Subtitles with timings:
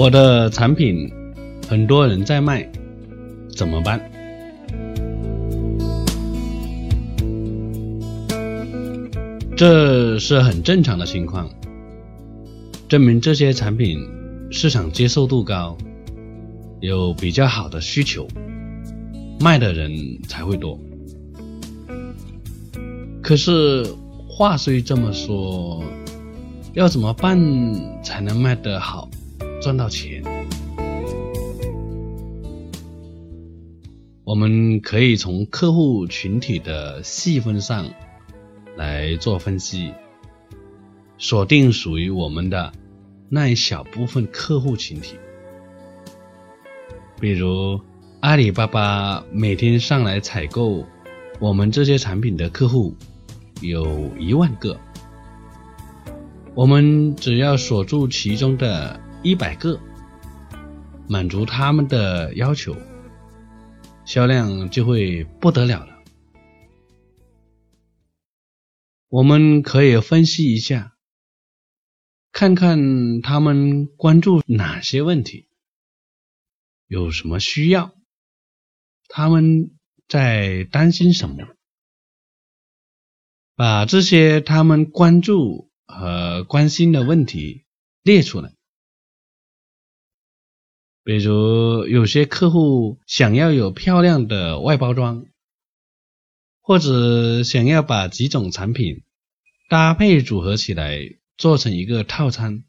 [0.00, 1.12] 我的产品
[1.68, 2.66] 很多人在卖，
[3.54, 4.00] 怎么办？
[9.54, 11.50] 这是很正常的情况，
[12.88, 13.98] 证明这些产品
[14.50, 15.76] 市场接受度高，
[16.80, 18.26] 有比较好的需求，
[19.38, 19.92] 卖的人
[20.26, 20.80] 才会多。
[23.20, 23.84] 可是
[24.26, 25.84] 话虽这么说，
[26.72, 27.38] 要怎么办
[28.02, 29.06] 才能卖得好？
[29.60, 30.22] 赚到钱，
[34.24, 37.90] 我们可以从客户群体的细分上
[38.74, 39.92] 来做分析，
[41.18, 42.72] 锁定属于我们的
[43.28, 45.16] 那一小部分客户群体。
[47.20, 47.78] 比如
[48.20, 50.86] 阿里巴巴每天上来采购
[51.38, 52.94] 我们这些产品的客户
[53.60, 54.80] 有一万个，
[56.54, 58.98] 我们只要锁住其中的。
[59.22, 59.78] 一百个，
[61.06, 62.74] 满足他们的要求，
[64.06, 65.98] 销量就会不得了了。
[69.08, 70.96] 我们可以分析一下，
[72.32, 75.48] 看看他们关注哪些问题，
[76.86, 77.94] 有什么需要，
[79.06, 79.76] 他们
[80.08, 81.36] 在担心什么，
[83.54, 87.66] 把这些他们关注和关心的问题
[88.02, 88.54] 列出来。
[91.02, 95.24] 比如有些客户想要有漂亮的外包装，
[96.60, 99.02] 或者想要把几种产品
[99.68, 102.64] 搭配组合起来做成一个套餐，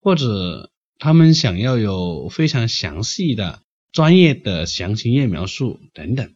[0.00, 3.62] 或者他们想要有非常详细的
[3.92, 6.34] 专业的详情页描述等等。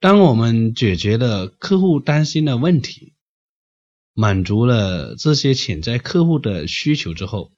[0.00, 3.13] 当我们解决了客户担心的问题。
[4.14, 7.50] 满足了这些潜在客户的需求之后，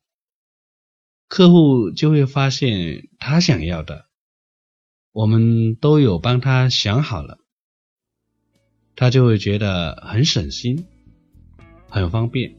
[1.29, 4.07] 客户就会发现他想要的，
[5.13, 7.39] 我们都有帮他想好了，
[8.95, 10.87] 他就会觉得很省心，
[11.91, 12.57] 很方便，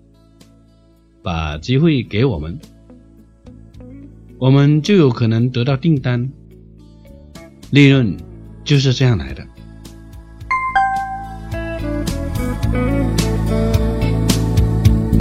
[1.23, 2.59] 把机会给我们，
[4.37, 6.31] 我们就有可能得到订单，
[7.71, 8.15] 利润
[8.63, 9.47] 就是这样来的。